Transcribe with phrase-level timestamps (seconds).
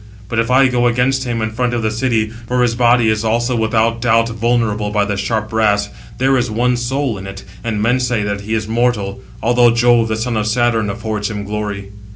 [0.29, 3.59] But if I go against him in front of the city—for his body also is
[3.59, 7.99] without doubt vulnerable by the sharp brass, there is one soul in it, and men
[7.99, 11.91] say that he is mortal; although Jove, the son of Saturn, affords him glory."